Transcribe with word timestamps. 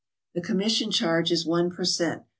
The 0.33 0.41
commission 0.41 0.89
charge 0.89 1.31
is 1.31 1.45
one 1.45 1.69
per 1.69 1.85
cent. 1.85 2.23